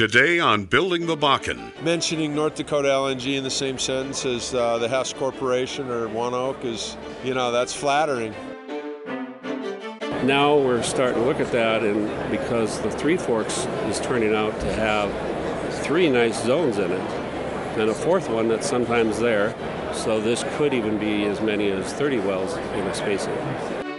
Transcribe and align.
Today 0.00 0.38
on 0.38 0.64
Building 0.64 1.04
the 1.04 1.14
Bakken. 1.14 1.78
Mentioning 1.82 2.34
North 2.34 2.54
Dakota 2.54 2.88
LNG 2.88 3.36
in 3.36 3.44
the 3.44 3.50
same 3.50 3.76
sentence 3.78 4.24
as 4.24 4.54
uh, 4.54 4.78
the 4.78 4.88
Hess 4.88 5.12
Corporation 5.12 5.90
or 5.90 6.08
ONEOK 6.08 6.64
is, 6.64 6.96
you 7.22 7.34
know, 7.34 7.52
that's 7.52 7.74
flattering. 7.74 8.34
Now 10.24 10.56
we're 10.56 10.82
starting 10.82 11.20
to 11.20 11.26
look 11.26 11.38
at 11.38 11.52
that, 11.52 11.82
and 11.82 12.08
because 12.30 12.80
the 12.80 12.90
Three 12.90 13.18
Forks 13.18 13.66
is 13.90 14.00
turning 14.00 14.34
out 14.34 14.58
to 14.60 14.72
have 14.72 15.12
three 15.84 16.08
nice 16.08 16.42
zones 16.44 16.78
in 16.78 16.90
it, 16.90 17.10
and 17.78 17.90
a 17.90 17.94
fourth 17.94 18.30
one 18.30 18.48
that's 18.48 18.66
sometimes 18.66 19.18
there, 19.18 19.54
so 19.92 20.18
this 20.18 20.46
could 20.56 20.72
even 20.72 20.96
be 20.96 21.26
as 21.26 21.42
many 21.42 21.68
as 21.68 21.92
30 21.92 22.20
wells 22.20 22.56
in 22.56 22.86
a 22.86 22.94
spacing. 22.94 23.89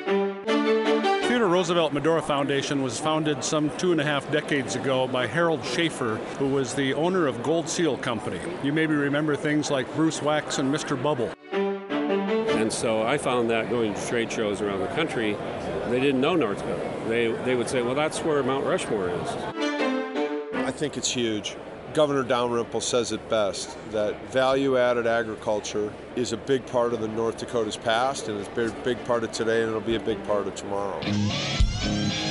Theodore 1.62 1.76
Roosevelt 1.76 1.94
Medora 1.94 2.22
Foundation 2.24 2.82
was 2.82 3.00
founded 3.00 3.44
some 3.44 3.70
two 3.78 3.92
and 3.92 4.02
a 4.02 4.04
half 4.04 4.30
decades 4.32 4.76
ago 4.76 5.08
by 5.08 5.28
Harold 5.28 5.64
Schaefer, 5.64 6.16
who 6.40 6.48
was 6.48 6.74
the 6.74 6.96
owner 6.96 7.28
of 7.28 7.44
Gold 7.44 7.70
Seal 7.70 7.98
Company. 7.98 8.40
You 8.64 8.74
maybe 8.74 8.96
remember 8.96 9.36
things 9.36 9.70
like 9.70 9.86
Bruce 9.96 10.24
Wax 10.24 10.58
and 10.58 10.74
Mr. 10.74 11.02
Bubble. 11.02 11.32
And 11.52 12.74
so 12.74 13.04
I 13.04 13.20
found 13.20 13.52
that 13.52 13.70
going 13.70 13.94
to 13.94 14.08
trade 14.08 14.32
shows 14.32 14.60
around 14.60 14.80
the 14.80 14.88
country, 14.88 15.38
they 15.90 16.00
didn't 16.00 16.20
know 16.20 16.36
North 16.36 16.58
Dakota. 16.58 16.92
They, 17.08 17.32
they 17.44 17.54
would 17.54 17.70
say, 17.70 17.84
well, 17.84 17.94
that's 17.94 18.24
where 18.24 18.42
Mount 18.42 18.66
Rushmore 18.66 19.10
is. 19.10 19.30
I 20.66 20.72
think 20.72 20.98
it's 20.98 21.12
huge. 21.12 21.56
Governor 21.94 22.24
Dalrymple 22.24 22.80
says 22.80 23.12
it 23.12 23.28
best 23.28 23.78
that 23.92 24.32
value 24.32 24.78
added 24.78 25.06
agriculture 25.06 25.92
is 26.16 26.32
a 26.32 26.38
big 26.38 26.66
part 26.66 26.94
of 26.94 27.02
the 27.02 27.08
North 27.10 27.38
Dakota's 27.38 27.76
past 27.76 28.30
and 28.30 28.40
it's 28.40 28.48
a 28.48 28.84
big 28.84 29.04
part 29.04 29.26
of 29.26 29.32
today 29.34 29.62
and 29.62 29.70
it'll 29.70 29.82
be 29.82 29.96
a 29.96 30.00
big 30.00 30.24
part 30.24 30.48
of 30.48 30.56
tomorrow. 30.56 31.02
Thank 31.84 32.26
you. 32.26 32.31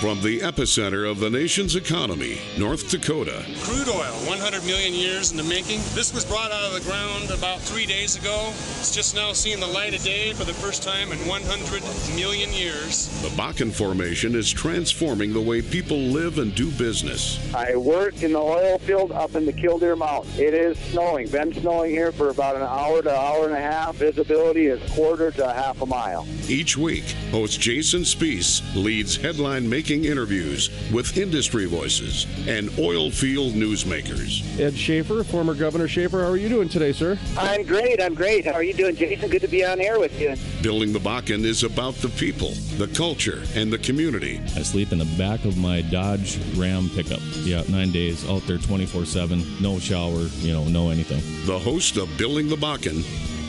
From 0.00 0.22
the 0.22 0.38
epicenter 0.38 1.10
of 1.10 1.18
the 1.18 1.28
nation's 1.28 1.74
economy, 1.74 2.38
North 2.56 2.88
Dakota. 2.88 3.44
Crude 3.62 3.88
oil, 3.88 4.14
100 4.28 4.64
million 4.64 4.94
years 4.94 5.32
in 5.32 5.36
the 5.36 5.42
making. 5.42 5.80
This 5.92 6.14
was 6.14 6.24
brought 6.24 6.52
out 6.52 6.62
of 6.62 6.72
the 6.72 6.88
ground 6.88 7.30
about 7.36 7.58
three 7.58 7.84
days 7.84 8.14
ago. 8.14 8.46
It's 8.78 8.94
just 8.94 9.16
now 9.16 9.32
seeing 9.32 9.58
the 9.58 9.66
light 9.66 9.94
of 9.94 10.02
day 10.04 10.34
for 10.34 10.44
the 10.44 10.54
first 10.54 10.84
time 10.84 11.10
in 11.10 11.18
100 11.26 11.82
million 12.14 12.52
years. 12.52 13.08
The 13.22 13.28
Bakken 13.30 13.72
Formation 13.74 14.36
is 14.36 14.52
transforming 14.52 15.32
the 15.32 15.40
way 15.40 15.62
people 15.62 15.98
live 15.98 16.38
and 16.38 16.54
do 16.54 16.70
business. 16.70 17.40
I 17.52 17.74
work 17.74 18.22
in 18.22 18.34
the 18.34 18.38
oil 18.38 18.78
field 18.78 19.10
up 19.10 19.34
in 19.34 19.46
the 19.46 19.52
Killdeer 19.52 19.96
Mountain. 19.96 20.30
It 20.38 20.54
is 20.54 20.78
snowing. 20.78 21.28
Been 21.28 21.52
snowing 21.52 21.90
here 21.90 22.12
for 22.12 22.28
about 22.28 22.54
an 22.54 22.62
hour 22.62 23.02
to 23.02 23.12
hour 23.12 23.46
and 23.46 23.54
a 23.54 23.60
half. 23.60 23.96
Visibility 23.96 24.68
is 24.68 24.92
quarter 24.92 25.32
to 25.32 25.52
half 25.52 25.82
a 25.82 25.86
mile. 25.86 26.24
Each 26.48 26.76
week, 26.76 27.04
host 27.32 27.60
Jason 27.60 28.02
Spiess 28.02 28.62
leads 28.76 29.16
headline 29.16 29.68
making 29.68 29.87
interviews 29.96 30.70
with 30.92 31.16
industry 31.16 31.64
voices 31.66 32.26
and 32.46 32.70
oil 32.78 33.10
field 33.10 33.54
newsmakers. 33.54 34.42
Ed 34.60 34.76
Schaefer, 34.76 35.24
former 35.24 35.54
Governor 35.54 35.88
Schaefer, 35.88 36.22
how 36.22 36.30
are 36.30 36.36
you 36.36 36.48
doing 36.48 36.68
today, 36.68 36.92
sir? 36.92 37.18
I'm 37.36 37.64
great. 37.64 38.00
I'm 38.00 38.14
great. 38.14 38.44
How 38.44 38.52
are 38.52 38.62
you 38.62 38.74
doing, 38.74 38.94
Jason? 38.94 39.30
Good 39.30 39.42
to 39.42 39.48
be 39.48 39.64
on 39.64 39.80
air 39.80 39.98
with 39.98 40.20
you. 40.20 40.34
Building 40.62 40.92
the 40.92 40.98
Bakken 40.98 41.44
is 41.44 41.62
about 41.62 41.94
the 41.94 42.08
people, 42.10 42.50
the 42.76 42.88
culture, 42.94 43.42
and 43.54 43.72
the 43.72 43.78
community. 43.78 44.40
I 44.56 44.62
sleep 44.62 44.92
in 44.92 44.98
the 44.98 45.14
back 45.16 45.44
of 45.44 45.56
my 45.56 45.80
Dodge 45.82 46.38
Ram 46.56 46.90
pickup. 46.90 47.20
Yeah, 47.36 47.62
nine 47.68 47.90
days 47.90 48.28
out 48.28 48.42
there 48.46 48.58
24 48.58 49.06
7, 49.06 49.42
no 49.60 49.78
shower, 49.78 50.28
you 50.40 50.52
know, 50.52 50.64
no 50.64 50.90
anything. 50.90 51.22
The 51.46 51.58
host 51.58 51.96
of 51.96 52.14
Building 52.18 52.48
the 52.48 52.56
Bakken, 52.56 53.02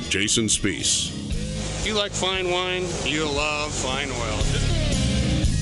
Jason 0.09 0.45
Spiess. 0.45 1.15
If 1.79 1.87
you 1.87 1.93
like 1.95 2.11
fine 2.11 2.51
wine, 2.51 2.85
you'll 3.05 3.31
love 3.31 3.71
fine 3.71 4.09
oil. 4.11 4.69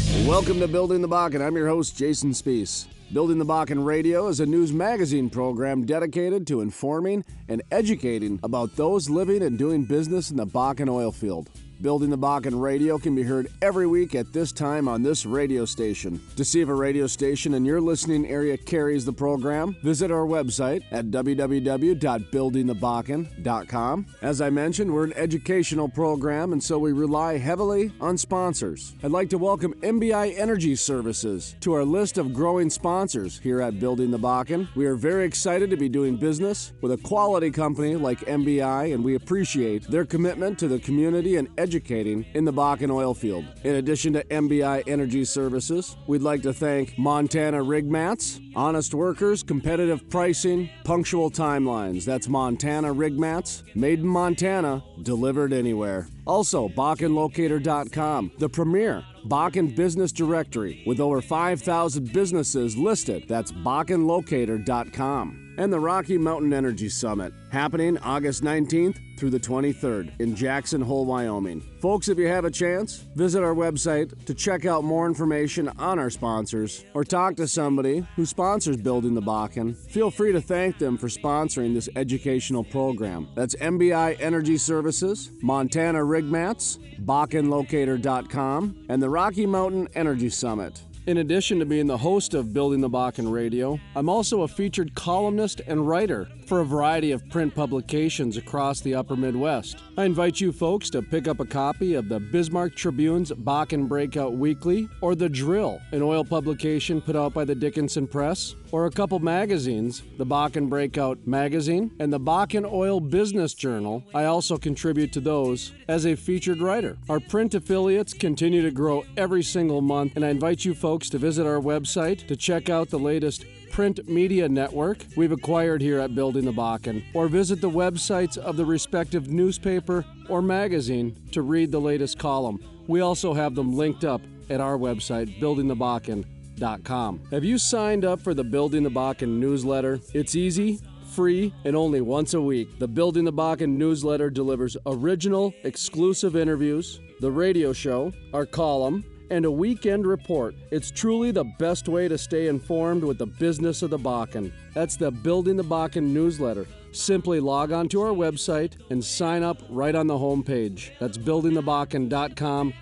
Welcome 0.07 0.59
to 0.61 0.69
Building 0.69 1.01
the 1.01 1.09
Bakken. 1.09 1.45
I'm 1.45 1.57
your 1.57 1.67
host, 1.67 1.97
Jason 1.97 2.31
Spiess. 2.31 2.87
Building 3.11 3.37
the 3.39 3.45
Bakken 3.45 3.85
Radio 3.85 4.29
is 4.29 4.39
a 4.39 4.45
news 4.45 4.71
magazine 4.71 5.29
program 5.29 5.85
dedicated 5.85 6.47
to 6.47 6.61
informing 6.61 7.25
and 7.49 7.61
educating 7.71 8.39
about 8.41 8.73
those 8.77 9.09
living 9.09 9.43
and 9.43 9.57
doing 9.57 9.83
business 9.83 10.31
in 10.31 10.37
the 10.37 10.47
Bakken 10.47 10.89
oil 10.89 11.11
field. 11.11 11.49
Building 11.79 12.09
the 12.09 12.17
Bakken 12.17 12.59
Radio 12.59 12.97
can 12.97 13.13
be 13.13 13.21
heard 13.21 13.51
every 13.61 13.85
week 13.85 14.15
at 14.15 14.33
this 14.33 14.51
time 14.51 14.87
on 14.87 15.03
this 15.03 15.27
radio 15.27 15.63
station. 15.63 16.19
To 16.35 16.43
see 16.43 16.61
if 16.61 16.69
a 16.69 16.73
radio 16.73 17.05
station 17.05 17.53
in 17.53 17.65
your 17.65 17.79
listening 17.79 18.25
area 18.25 18.57
carries 18.57 19.05
the 19.05 19.13
program, 19.13 19.75
visit 19.83 20.09
our 20.09 20.25
website 20.25 20.81
at 20.91 21.11
www.buildingthebakken.com. 21.11 24.05
As 24.23 24.41
I 24.41 24.49
mentioned, 24.49 24.91
we're 24.91 25.03
an 25.03 25.13
educational 25.13 25.87
program, 25.87 26.51
and 26.51 26.63
so 26.63 26.79
we 26.79 26.93
rely 26.93 27.37
heavily 27.37 27.91
on 28.01 28.17
sponsors. 28.17 28.95
I'd 29.03 29.11
like 29.11 29.29
to 29.29 29.37
welcome 29.37 29.75
MBI 29.75 30.35
Energy 30.35 30.75
Services 30.75 31.55
to 31.59 31.73
our 31.73 31.83
list 31.83 32.17
of 32.17 32.33
growing 32.33 32.71
sponsors 32.71 33.37
here 33.37 33.61
at 33.61 33.79
Building 33.79 34.09
the 34.09 34.17
Bakken. 34.17 34.67
We 34.75 34.87
are 34.87 34.95
very 34.95 35.25
excited 35.25 35.69
to 35.69 35.77
be 35.77 35.89
doing 35.89 36.17
business 36.17 36.73
with 36.81 36.91
a 36.91 36.97
quality 36.97 37.51
company 37.51 37.95
like 37.95 38.21
MBI, 38.21 38.95
and 38.95 39.03
we 39.03 39.13
appreciate 39.13 39.83
their 39.83 40.05
commitment 40.05 40.57
to 40.57 40.67
the 40.67 40.79
community 40.79 41.35
and 41.35 41.47
educating 41.67 42.25
in 42.33 42.45
the 42.45 42.53
Bakken 42.53 42.89
oil 42.89 43.13
field. 43.13 43.45
In 43.63 43.75
addition 43.75 44.13
to 44.13 44.23
MBI 44.25 44.83
Energy 44.87 45.25
Services, 45.25 45.97
we'd 46.07 46.21
like 46.21 46.41
to 46.43 46.53
thank 46.53 46.97
Montana 46.97 47.61
Rig 47.61 47.91
Mats, 47.91 48.39
honest 48.55 48.93
workers, 48.93 49.43
competitive 49.43 50.09
pricing, 50.09 50.69
punctual 50.85 51.29
timelines. 51.29 52.05
That's 52.05 52.29
Montana 52.29 52.93
Rig 52.93 53.19
Mats, 53.19 53.63
made 53.75 53.99
in 53.99 54.07
Montana, 54.07 54.81
delivered 55.01 55.51
anywhere. 55.51 56.07
Also, 56.25 56.69
BakkenLocator.com, 56.69 58.31
the 58.37 58.49
premier 58.49 59.03
Bakken 59.25 59.75
business 59.75 60.13
directory 60.13 60.83
with 60.85 61.01
over 61.01 61.21
5,000 61.21 62.13
businesses 62.13 62.77
listed. 62.77 63.25
That's 63.27 63.51
BakkenLocator.com. 63.51 65.46
And 65.57 65.73
the 65.73 65.79
Rocky 65.79 66.17
Mountain 66.17 66.53
Energy 66.53 66.87
Summit, 66.87 67.33
happening 67.51 67.97
August 67.99 68.43
19th 68.43 68.99
through 69.17 69.31
the 69.31 69.39
23rd 69.39 70.19
in 70.19 70.35
Jackson 70.35 70.81
Hole, 70.81 71.05
Wyoming. 71.05 71.61
Folks, 71.81 72.07
if 72.09 72.19
you 72.19 72.27
have 72.27 72.45
a 72.45 72.51
chance, 72.51 72.97
visit 73.15 73.43
our 73.43 73.55
website 73.55 74.25
to 74.25 74.33
check 74.33 74.65
out 74.65 74.83
more 74.83 75.07
information 75.07 75.69
on 75.79 75.97
our 75.97 76.11
sponsors 76.11 76.85
or 76.93 77.03
talk 77.03 77.35
to 77.37 77.47
somebody 77.47 78.05
who 78.15 78.25
sponsors 78.25 78.77
Building 78.77 79.15
the 79.15 79.21
Bakken. 79.21 79.75
Feel 79.75 80.11
free 80.11 80.31
to 80.31 80.41
thank 80.41 80.77
them 80.77 80.97
for 80.97 81.07
sponsoring 81.07 81.73
this 81.73 81.89
educational 81.95 82.63
program. 82.63 83.27
That's 83.35 83.55
MBI 83.55 84.21
Energy 84.21 84.57
Services, 84.57 85.31
Montana 85.41 86.03
Rig 86.03 86.25
Mats, 86.25 86.77
BakkenLocator.com, 87.03 88.85
and 88.89 89.01
the 89.01 89.09
Rocky 89.09 89.45
Mountain 89.47 89.87
Energy 89.95 90.29
Summit. 90.29 90.81
In 91.07 91.19
addition 91.19 91.59
to 91.59 91.65
being 91.65 91.87
the 91.87 91.97
host 91.97 92.33
of 92.33 92.53
Building 92.53 92.81
the 92.81 92.89
Bakken 92.89 93.31
Radio, 93.31 93.79
I'm 93.95 94.09
also 94.09 94.41
a 94.41 94.47
featured 94.47 94.93
columnist 94.93 95.61
and 95.65 95.87
writer 95.87 96.27
for 96.45 96.59
a 96.59 96.65
variety 96.65 97.13
of 97.13 97.27
print 97.29 97.55
publications 97.55 98.35
across 98.35 98.81
the 98.81 98.93
upper 98.93 99.15
Midwest. 99.15 99.77
I 99.97 100.03
invite 100.03 100.41
you 100.41 100.51
folks 100.51 100.89
to 100.89 101.01
pick 101.01 101.29
up 101.29 101.39
a 101.39 101.45
copy 101.45 101.93
of 101.93 102.09
the 102.09 102.19
Bismarck 102.19 102.75
Tribune's 102.75 103.31
Bakken 103.31 103.87
Breakout 103.87 104.33
Weekly 104.33 104.89
or 104.99 105.15
The 105.15 105.29
Drill, 105.29 105.79
an 105.93 106.01
oil 106.01 106.25
publication 106.25 106.99
put 106.99 107.15
out 107.15 107.33
by 107.33 107.45
the 107.45 107.55
Dickinson 107.55 108.05
Press, 108.05 108.55
or 108.73 108.85
a 108.85 108.91
couple 108.91 109.19
magazines, 109.19 110.03
the 110.17 110.25
Bakken 110.25 110.67
Breakout 110.67 111.25
Magazine 111.25 111.89
and 111.99 112.11
the 112.11 112.19
Bakken 112.19 112.69
Oil 112.69 112.99
Business 112.99 113.53
Journal. 113.53 114.03
I 114.13 114.25
also 114.25 114.57
contribute 114.57 115.13
to 115.13 115.21
those 115.21 115.71
as 115.87 116.05
a 116.05 116.15
featured 116.15 116.59
writer. 116.59 116.97
Our 117.07 117.21
print 117.21 117.55
affiliates 117.55 118.13
continue 118.13 118.61
to 118.61 118.71
grow 118.71 119.05
every 119.15 119.43
single 119.43 119.79
month, 119.79 120.17
and 120.17 120.25
I 120.25 120.29
invite 120.29 120.65
you 120.65 120.73
folks 120.73 120.96
to 121.03 121.17
visit 121.17 121.45
our 121.45 121.59
website 121.59 122.27
to 122.27 122.35
check 122.35 122.69
out 122.69 122.89
the 122.89 122.99
latest 122.99 123.45
print 123.71 124.07
media 124.07 124.49
network 124.49 125.05
we've 125.15 125.31
acquired 125.31 125.81
here 125.81 125.99
at 125.99 126.15
Building 126.15 126.45
the 126.45 126.51
Bakken, 126.51 127.03
or 127.13 127.27
visit 127.27 127.61
the 127.61 127.69
websites 127.69 128.37
of 128.37 128.57
the 128.57 128.65
respective 128.65 129.29
newspaper 129.29 130.03
or 130.29 130.41
magazine 130.41 131.15
to 131.31 131.41
read 131.41 131.71
the 131.71 131.81
latest 131.81 132.17
column. 132.17 132.59
We 132.87 133.01
also 133.01 133.33
have 133.33 133.55
them 133.55 133.75
linked 133.75 134.03
up 134.03 134.21
at 134.49 134.61
our 134.61 134.77
website, 134.77 135.39
buildingthebakken.com. 135.39 137.21
Have 137.31 137.43
you 137.43 137.57
signed 137.57 138.05
up 138.05 138.19
for 138.21 138.33
the 138.33 138.43
Building 138.43 138.83
the 138.83 138.89
Bakken 138.89 139.37
newsletter? 139.39 139.99
It's 140.13 140.35
easy 140.35 140.79
free 141.17 141.51
and 141.65 141.75
only 141.75 141.99
once 141.99 142.35
a 142.35 142.41
week. 142.41 142.77
The 142.77 142.87
Building 142.87 143.25
the 143.25 143.33
Bakken 143.33 143.75
newsletter 143.75 144.29
delivers 144.29 144.77
original, 144.85 145.53
exclusive 145.63 146.35
interviews, 146.35 146.99
the 147.21 147.31
radio 147.31 147.73
show, 147.73 148.13
our 148.33 148.45
column, 148.45 149.03
and 149.29 149.45
a 149.45 149.51
weekend 149.51 150.05
report. 150.05 150.55
It's 150.71 150.91
truly 150.91 151.31
the 151.31 151.45
best 151.59 151.87
way 151.87 152.07
to 152.07 152.17
stay 152.17 152.47
informed 152.47 153.03
with 153.03 153.17
the 153.17 153.25
business 153.25 153.81
of 153.81 153.89
the 153.89 153.99
Bakken. 153.99 154.51
That's 154.73 154.95
the 154.95 155.11
Building 155.11 155.57
the 155.57 155.63
Bakken 155.63 156.03
newsletter. 156.03 156.67
Simply 156.91 157.39
log 157.39 157.71
on 157.71 157.89
to 157.89 158.01
our 158.01 158.13
website 158.13 158.73
and 158.89 159.03
sign 159.03 159.43
up 159.43 159.61
right 159.69 159.95
on 159.95 160.07
the 160.07 160.17
homepage. 160.17 160.91
That's 160.99 161.17
buildingthebakken.com. 161.17 162.73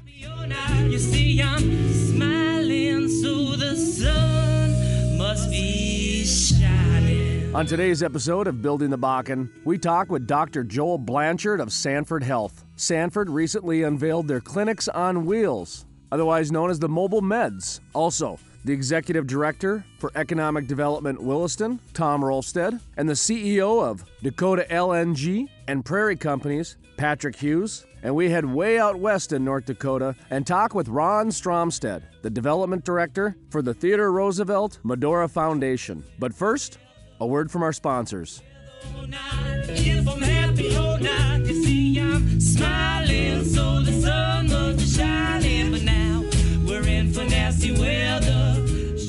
You 0.90 1.00
see, 1.00 1.42
I'm 1.42 1.94
smiling, 1.94 3.10
so 3.10 3.56
the 3.56 3.76
sun 3.76 5.18
must 5.18 5.50
be 5.50 6.24
shining. 6.24 7.54
On 7.56 7.66
today's 7.66 8.04
episode 8.04 8.48
of 8.48 8.62
Building 8.62 8.90
the 8.90 8.98
Bakken, 8.98 9.50
we 9.64 9.78
talk 9.78 10.10
with 10.10 10.28
Dr. 10.28 10.64
Joel 10.64 10.98
Blanchard 10.98 11.62
of 11.62 11.72
Sanford 11.72 12.24
Health. 12.24 12.66
Sanford 12.76 13.30
recently 13.30 13.84
unveiled 13.84 14.28
their 14.28 14.42
clinics 14.42 14.90
on 14.90 15.26
wheels, 15.26 15.86
otherwise 16.16 16.50
known 16.50 16.70
as 16.70 16.80
the 16.80 16.88
mobile 16.88 17.22
meds. 17.22 17.82
Also, 17.94 18.40
the 18.64 18.72
Executive 18.72 19.28
Director 19.28 19.84
for 20.00 20.14
Economic 20.16 20.66
Development 20.66 21.22
Williston, 21.22 21.78
Tom 21.94 22.22
Rolfstad, 22.22 22.80
and 22.96 23.10
the 23.10 23.14
CEO 23.14 23.84
of 23.84 24.06
Dakota 24.24 24.66
LNG 24.70 25.50
and 25.68 25.84
Prairie 25.84 26.16
Companies, 26.16 26.78
Patrick 26.96 27.36
Hughes. 27.36 27.86
And 28.02 28.16
we 28.16 28.30
head 28.30 28.46
way 28.46 28.80
out 28.80 28.98
west 28.98 29.34
in 29.34 29.44
North 29.44 29.66
Dakota 29.66 30.16
and 30.30 30.48
talk 30.48 30.74
with 30.74 30.88
Ron 30.88 31.28
Stromstead, 31.32 32.04
the 32.22 32.30
Development 32.30 32.86
Director 32.86 33.36
for 33.50 33.62
the 33.62 33.74
Theodore 33.74 34.14
Roosevelt 34.14 34.80
Medora 34.84 35.28
Foundation. 35.28 36.02
But 36.18 36.34
first, 36.34 36.78
a 37.20 37.28
word 37.28 37.52
from 37.52 37.62
our 37.62 37.74
sponsors. 37.74 38.42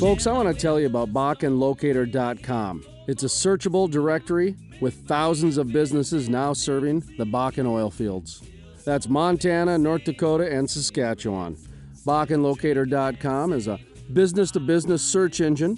Folks, 0.06 0.28
I 0.28 0.32
want 0.32 0.46
to 0.46 0.54
tell 0.54 0.78
you 0.78 0.86
about 0.86 1.12
BakkenLocator.com. 1.12 2.84
It's 3.08 3.24
a 3.24 3.26
searchable 3.26 3.90
directory 3.90 4.54
with 4.80 4.94
thousands 5.08 5.58
of 5.58 5.72
businesses 5.72 6.28
now 6.28 6.52
serving 6.52 7.00
the 7.18 7.26
Bakken 7.26 7.66
oil 7.66 7.90
fields. 7.90 8.40
That's 8.84 9.08
Montana, 9.08 9.76
North 9.78 10.04
Dakota, 10.04 10.48
and 10.48 10.70
Saskatchewan. 10.70 11.56
BakkenLocator.com 12.06 13.52
is 13.52 13.66
a 13.66 13.80
business 14.12 14.52
to 14.52 14.60
business 14.60 15.02
search 15.02 15.40
engine 15.40 15.76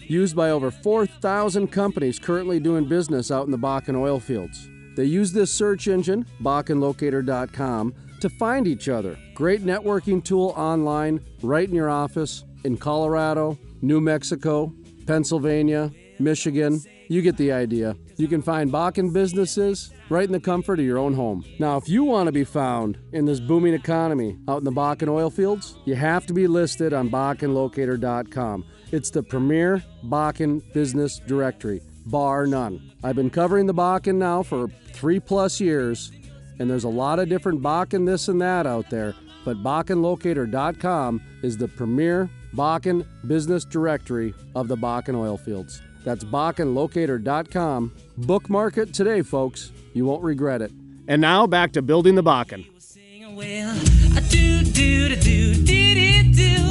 used 0.00 0.36
by 0.36 0.50
over 0.50 0.70
4,000 0.70 1.68
companies 1.68 2.18
currently 2.18 2.60
doing 2.60 2.84
business 2.84 3.30
out 3.30 3.46
in 3.46 3.50
the 3.50 3.56
Bakken 3.56 3.96
oil 3.96 4.20
fields. 4.20 4.68
They 4.94 5.06
use 5.06 5.32
this 5.32 5.50
search 5.50 5.88
engine, 5.88 6.26
BakkenLocator.com, 6.42 7.94
to 8.20 8.28
find 8.30 8.66
each 8.66 8.88
other. 8.88 9.18
Great 9.34 9.62
networking 9.62 10.22
tool 10.22 10.54
online, 10.56 11.20
right 11.42 11.68
in 11.68 11.74
your 11.74 11.90
office, 11.90 12.44
in 12.64 12.76
Colorado, 12.76 13.58
New 13.82 14.00
Mexico, 14.00 14.72
Pennsylvania, 15.06 15.90
Michigan. 16.18 16.80
You 17.08 17.22
get 17.22 17.36
the 17.36 17.50
idea. 17.52 17.96
You 18.16 18.28
can 18.28 18.42
find 18.42 18.70
Bakken 18.70 19.12
businesses 19.12 19.90
right 20.10 20.24
in 20.26 20.32
the 20.32 20.40
comfort 20.40 20.78
of 20.78 20.84
your 20.84 20.98
own 20.98 21.14
home. 21.14 21.44
Now, 21.58 21.76
if 21.76 21.88
you 21.88 22.04
want 22.04 22.26
to 22.26 22.32
be 22.32 22.44
found 22.44 22.98
in 23.12 23.24
this 23.24 23.40
booming 23.40 23.74
economy 23.74 24.38
out 24.46 24.58
in 24.58 24.64
the 24.64 24.70
Bakken 24.70 25.08
oil 25.08 25.30
fields, 25.30 25.76
you 25.86 25.94
have 25.94 26.26
to 26.26 26.34
be 26.34 26.46
listed 26.46 26.92
on 26.92 27.10
BakkenLocator.com. 27.10 28.64
It's 28.92 29.10
the 29.10 29.22
premier 29.22 29.82
Bakken 30.04 30.72
business 30.72 31.20
directory, 31.26 31.80
bar 32.06 32.46
none. 32.46 32.92
I've 33.02 33.16
been 33.16 33.30
covering 33.30 33.66
the 33.66 33.74
Bakken 33.74 34.16
now 34.16 34.42
for 34.42 34.68
three 34.92 35.18
plus 35.18 35.60
years, 35.60 36.12
and 36.60 36.70
there's 36.70 36.84
a 36.84 36.88
lot 36.88 37.18
of 37.18 37.28
different 37.28 37.62
Bakken 37.62 38.06
this 38.06 38.28
and 38.28 38.40
that 38.42 38.66
out 38.66 38.90
there, 38.90 39.14
but 39.44 39.56
BakkenLocator.com 39.56 41.22
is 41.42 41.56
the 41.56 41.66
premier 41.66 42.28
Bakken 42.54 43.06
business 43.26 43.64
directory 43.64 44.34
of 44.54 44.68
the 44.68 44.76
Bakken 44.76 45.16
oil 45.16 45.38
fields. 45.38 45.80
That's 46.04 46.22
BakkenLocator.com. 46.22 47.92
Bookmark 48.18 48.76
it 48.76 48.92
today, 48.92 49.22
folks. 49.22 49.72
You 49.94 50.04
won't 50.04 50.22
regret 50.22 50.60
it. 50.60 50.70
And 51.08 51.22
now 51.22 51.46
back 51.46 51.72
to 51.72 51.82
building 51.82 52.14
the 52.14 52.22
Bakken. 52.22 52.66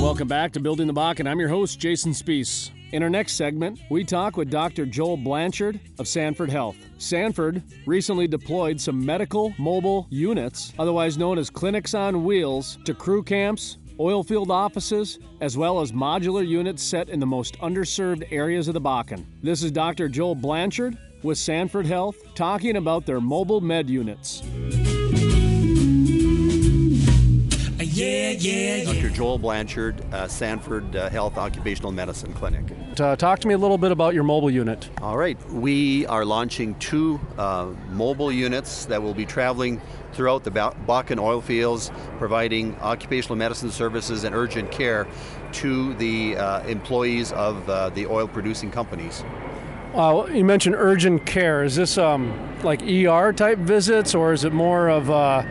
Welcome 0.02 0.28
back 0.28 0.54
to 0.54 0.60
Building 0.60 0.88
the 0.88 0.94
Bakken. 0.94 1.28
I'm 1.28 1.40
your 1.40 1.50
host, 1.50 1.80
Jason 1.80 2.14
Spiess. 2.14 2.70
In 2.92 3.04
our 3.04 3.10
next 3.10 3.34
segment, 3.34 3.80
we 3.92 4.04
talk 4.04 4.36
with 4.36 4.50
Dr. 4.50 4.84
Joel 4.84 5.18
Blanchard 5.18 5.80
of 6.00 6.08
Sanford 6.08 6.50
Health. 6.50 6.76
Sanford 6.98 7.62
recently 7.86 8.28
deployed 8.28 8.82
some 8.82 9.06
medical 9.06 9.54
mobile 9.60 10.08
units, 10.10 10.74
otherwise 10.80 11.16
known 11.16 11.38
as 11.38 11.52
clinics 11.52 11.94
on 11.94 12.24
wheels, 12.24 12.80
to 12.86 12.96
crew 12.96 13.22
camps, 13.22 13.78
oil 14.00 14.24
field 14.24 14.50
offices, 14.50 15.20
as 15.40 15.56
well 15.56 15.82
as 15.82 15.92
modular 15.92 16.46
units 16.46 16.82
set 16.82 17.10
in 17.10 17.20
the 17.20 17.28
most 17.28 17.60
underserved 17.60 18.28
areas 18.32 18.68
of 18.68 18.74
the 18.74 18.82
Bakken. 18.82 19.24
This 19.44 19.62
is 19.62 19.72
Dr. 19.72 20.10
Joel 20.10 20.34
Blanchard 20.34 20.98
with 21.22 21.38
Sanford 21.38 21.86
Health 21.86 22.18
talking 22.34 22.78
about 22.78 23.06
their 23.06 23.22
mobile 23.22 23.62
med 23.62 23.88
units. 23.88 24.42
Yeah, 28.00 28.30
yeah, 28.30 28.76
yeah. 28.78 28.94
Dr. 28.94 29.10
Joel 29.10 29.38
Blanchard, 29.38 30.02
uh, 30.14 30.28
Sanford 30.30 30.96
uh, 30.96 31.10
Health 31.10 31.38
Occupational 31.38 31.92
Medicine 31.92 32.34
Clinic. 32.34 32.64
Uh, 32.98 33.18
talk 33.18 33.40
to 33.40 33.48
me 33.48 33.54
a 33.54 33.58
little 33.58 33.78
bit 33.78 33.92
about 33.92 34.14
your 34.14 34.24
mobile 34.24 34.50
unit. 34.50 34.90
All 35.02 35.18
right, 35.18 35.38
we 35.52 36.06
are 36.06 36.24
launching 36.24 36.76
two 36.76 37.20
uh, 37.38 37.74
mobile 37.90 38.32
units 38.32 38.86
that 38.86 39.04
will 39.04 39.14
be 39.14 39.26
traveling 39.26 39.82
throughout 40.14 40.46
the 40.46 40.52
Bakken 40.52 41.20
oil 41.20 41.42
fields, 41.42 41.92
providing 42.18 42.74
occupational 42.78 43.36
medicine 43.36 43.70
services 43.70 44.24
and 44.24 44.34
urgent 44.34 44.72
care 44.72 45.06
to 45.52 45.94
the 45.96 46.38
uh, 46.38 46.64
employees 46.64 47.34
of 47.34 47.70
uh, 47.70 47.90
the 47.90 48.06
oil 48.06 48.30
producing 48.30 48.72
companies. 48.72 49.26
Uh, 49.94 50.26
you 50.32 50.46
mentioned 50.46 50.76
urgent 50.78 51.26
care. 51.26 51.64
Is 51.64 51.76
this 51.76 51.98
um, 51.98 52.34
like 52.64 52.82
ER 52.84 53.34
type 53.34 53.58
visits, 53.58 54.16
or 54.16 54.32
is 54.32 54.46
it 54.46 54.54
more 54.54 54.88
of 54.88 55.10
uh, 55.10 55.44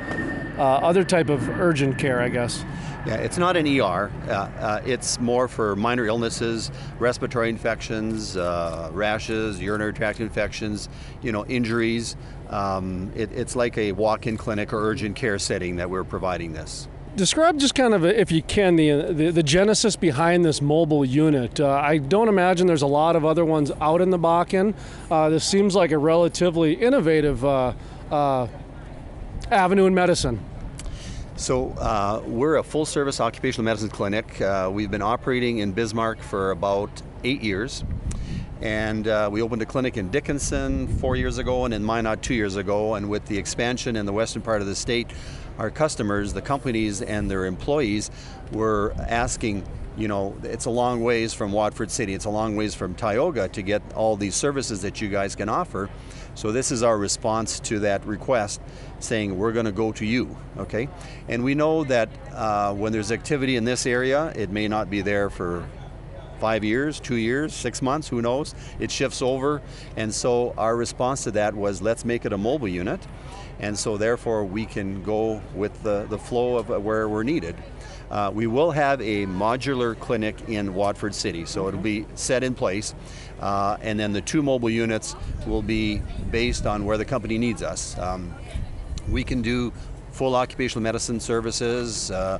other 0.58 1.04
type 1.04 1.28
of 1.28 1.48
urgent 1.60 1.98
care? 1.98 2.20
I 2.20 2.28
guess. 2.28 2.64
Yeah, 3.06 3.14
it's 3.14 3.38
not 3.38 3.56
an 3.56 3.66
ER. 3.66 4.10
Uh, 4.26 4.32
uh, 4.32 4.82
it's 4.84 5.18
more 5.18 5.48
for 5.48 5.74
minor 5.76 6.06
illnesses, 6.06 6.70
respiratory 6.98 7.48
infections, 7.48 8.36
uh, 8.36 8.90
rashes, 8.92 9.60
urinary 9.60 9.94
tract 9.94 10.20
infections, 10.20 10.90
you 11.22 11.32
know, 11.32 11.46
injuries. 11.46 12.16
Um, 12.50 13.10
it, 13.14 13.32
it's 13.32 13.56
like 13.56 13.78
a 13.78 13.92
walk-in 13.92 14.36
clinic 14.36 14.74
or 14.74 14.86
urgent 14.86 15.16
care 15.16 15.38
setting 15.38 15.76
that 15.76 15.88
we're 15.88 16.04
providing 16.04 16.52
this. 16.52 16.88
Describe 17.16 17.58
just 17.58 17.74
kind 17.74 17.94
of, 17.94 18.04
if 18.04 18.30
you 18.30 18.42
can, 18.42 18.76
the 18.76 19.12
the, 19.12 19.30
the 19.30 19.42
genesis 19.42 19.96
behind 19.96 20.44
this 20.44 20.60
mobile 20.60 21.04
unit. 21.04 21.58
Uh, 21.58 21.70
I 21.70 21.98
don't 21.98 22.28
imagine 22.28 22.66
there's 22.66 22.82
a 22.82 22.86
lot 22.86 23.16
of 23.16 23.24
other 23.24 23.44
ones 23.44 23.72
out 23.80 24.00
in 24.00 24.10
the 24.10 24.18
Bakken. 24.18 24.74
Uh, 25.10 25.30
this 25.30 25.44
seems 25.44 25.74
like 25.74 25.92
a 25.92 25.98
relatively 25.98 26.74
innovative 26.74 27.44
uh, 27.44 27.72
uh, 28.10 28.46
avenue 29.50 29.86
in 29.86 29.94
medicine. 29.94 30.40
So 31.36 31.70
uh, 31.78 32.22
we're 32.26 32.56
a 32.56 32.64
full-service 32.64 33.20
occupational 33.20 33.64
medicine 33.64 33.90
clinic. 33.90 34.40
Uh, 34.40 34.70
we've 34.72 34.90
been 34.90 35.02
operating 35.02 35.58
in 35.58 35.72
Bismarck 35.72 36.20
for 36.20 36.50
about 36.50 36.90
eight 37.22 37.42
years. 37.42 37.84
And 38.60 39.06
uh, 39.06 39.28
we 39.30 39.40
opened 39.40 39.62
a 39.62 39.66
clinic 39.66 39.96
in 39.96 40.10
Dickinson 40.10 40.88
four 40.88 41.14
years 41.14 41.38
ago 41.38 41.64
and 41.64 41.72
in 41.72 41.84
Minot 41.84 42.22
two 42.22 42.34
years 42.34 42.56
ago. 42.56 42.94
And 42.94 43.08
with 43.08 43.24
the 43.26 43.38
expansion 43.38 43.94
in 43.94 44.04
the 44.04 44.12
western 44.12 44.42
part 44.42 44.62
of 44.62 44.66
the 44.66 44.74
state, 44.74 45.12
our 45.58 45.70
customers, 45.70 46.32
the 46.32 46.42
companies, 46.42 47.00
and 47.00 47.30
their 47.30 47.46
employees 47.46 48.10
were 48.52 48.94
asking, 48.98 49.64
you 49.96 50.08
know, 50.08 50.36
it's 50.42 50.64
a 50.64 50.70
long 50.70 51.04
ways 51.04 51.34
from 51.34 51.52
Watford 51.52 51.90
City, 51.90 52.14
it's 52.14 52.24
a 52.24 52.30
long 52.30 52.56
ways 52.56 52.74
from 52.74 52.96
Tioga 52.96 53.48
to 53.48 53.62
get 53.62 53.82
all 53.94 54.16
these 54.16 54.34
services 54.34 54.82
that 54.82 55.00
you 55.00 55.08
guys 55.08 55.36
can 55.36 55.48
offer. 55.48 55.88
So 56.34 56.52
this 56.52 56.70
is 56.70 56.82
our 56.82 56.96
response 56.96 57.60
to 57.60 57.80
that 57.80 58.04
request, 58.06 58.60
saying 59.00 59.36
we're 59.36 59.52
going 59.52 59.66
to 59.66 59.72
go 59.72 59.92
to 59.92 60.06
you, 60.06 60.36
okay? 60.56 60.88
And 61.28 61.44
we 61.44 61.54
know 61.54 61.84
that 61.84 62.08
uh, 62.32 62.74
when 62.74 62.92
there's 62.92 63.12
activity 63.12 63.56
in 63.56 63.64
this 63.64 63.86
area, 63.86 64.32
it 64.36 64.50
may 64.50 64.68
not 64.68 64.90
be 64.90 65.00
there 65.00 65.30
for 65.30 65.68
five 66.38 66.64
years, 66.64 67.00
two 67.00 67.16
years, 67.16 67.52
six 67.52 67.82
months, 67.82 68.08
who 68.08 68.22
knows? 68.22 68.54
It 68.78 68.90
shifts 68.90 69.22
over. 69.22 69.60
And 69.96 70.14
so 70.14 70.54
our 70.56 70.76
response 70.76 71.24
to 71.24 71.32
that 71.32 71.54
was 71.54 71.82
let's 71.82 72.04
make 72.04 72.24
it 72.24 72.32
a 72.32 72.38
mobile 72.38 72.68
unit. 72.68 73.00
And 73.60 73.76
so 73.76 73.96
therefore 73.96 74.44
we 74.44 74.64
can 74.64 75.02
go 75.02 75.42
with 75.54 75.82
the, 75.82 76.06
the 76.08 76.18
flow 76.18 76.56
of 76.56 76.70
uh, 76.70 76.78
where 76.78 77.08
we're 77.08 77.24
needed. 77.24 77.56
Uh, 78.10 78.30
we 78.32 78.46
will 78.46 78.70
have 78.70 79.00
a 79.00 79.26
modular 79.26 79.98
clinic 79.98 80.36
in 80.48 80.74
Watford 80.74 81.14
City, 81.14 81.44
so 81.44 81.68
it'll 81.68 81.80
be 81.80 82.06
set 82.14 82.42
in 82.42 82.54
place. 82.54 82.94
Uh, 83.40 83.76
and 83.80 83.98
then 83.98 84.12
the 84.12 84.20
two 84.20 84.42
mobile 84.42 84.70
units 84.70 85.14
will 85.46 85.62
be 85.62 86.02
based 86.30 86.66
on 86.66 86.84
where 86.84 86.96
the 86.96 87.04
company 87.04 87.38
needs 87.38 87.62
us. 87.62 87.98
Um, 87.98 88.34
we 89.08 89.24
can 89.24 89.42
do 89.42 89.72
full 90.12 90.34
occupational 90.34 90.82
medicine 90.82 91.20
services, 91.20 92.10
uh, 92.10 92.38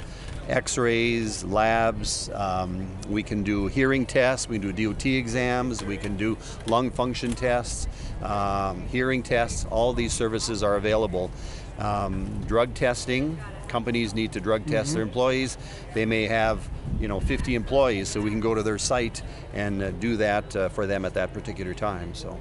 x-rays, 0.49 1.45
labs. 1.45 2.31
Um, 2.35 2.89
we 3.09 3.23
can 3.23 3.43
do 3.43 3.67
hearing 3.67 4.07
tests. 4.07 4.49
We 4.49 4.59
can 4.59 4.75
do 4.75 4.93
DOT 4.93 5.07
exams. 5.07 5.85
We 5.85 5.97
can 5.97 6.17
do 6.17 6.37
lung 6.67 6.91
function 6.91 7.35
tests, 7.35 7.87
um, 8.23 8.83
hearing 8.89 9.23
tests. 9.23 9.67
All 9.71 9.93
these 9.93 10.13
services 10.13 10.63
are 10.63 10.77
available. 10.77 11.31
Um, 11.79 12.43
drug 12.47 12.75
testing. 12.75 13.39
Companies 13.69 14.15
need 14.15 14.33
to 14.33 14.41
drug 14.41 14.67
test 14.67 14.95
their 14.95 15.03
employees. 15.03 15.59
They 15.95 16.07
may 16.07 16.27
have, 16.27 16.69
you 17.01 17.09
know, 17.09 17.21
50 17.21 17.55
employees, 17.55 18.09
so 18.09 18.21
we 18.21 18.31
can 18.31 18.41
go 18.41 18.55
to 18.55 18.63
their 18.63 18.79
site 18.79 19.23
and 19.55 19.83
uh, 19.83 19.91
do 19.93 20.17
that 20.17 20.57
uh, 20.57 20.69
for 20.69 20.87
them 20.87 21.05
at 21.05 21.15
that 21.15 21.33
particular 21.33 21.75
time. 21.75 22.15
So. 22.15 22.39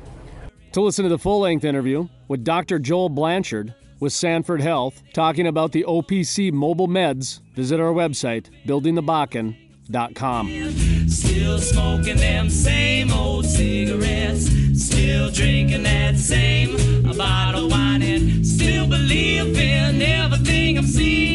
To 0.74 0.82
listen 0.82 1.04
to 1.04 1.10
the 1.10 1.20
full 1.20 1.40
length 1.40 1.66
interview 1.66 2.08
with 2.28 2.44
Dr. 2.44 2.80
Joel 2.80 3.10
Blanchard 3.10 3.74
with 4.00 4.14
Sanford 4.14 4.62
Health 4.62 5.02
talking 5.14 5.48
about 5.48 5.72
the 5.72 5.86
OPC 5.88 6.52
mobile 6.52 6.88
meds, 6.88 7.40
visit 7.56 7.80
our 7.80 7.94
website, 7.94 8.50
buildingthebakken.com. 8.66 9.67
Live.com. 9.90 11.10
Still 11.10 11.60
smoking 11.60 12.18
them 12.18 12.50
same 12.50 13.12
old 13.12 13.46
cigarettes, 13.46 14.48
still 14.84 15.30
drinking 15.30 15.84
that 15.84 16.18
same 16.18 16.76
bottle 17.18 17.70
wine, 17.70 18.02
and 18.02 18.46
still 18.46 18.88
believing 18.88 20.02
everything 20.02 20.78
I'm 20.78 20.86
seeing. 20.86 21.27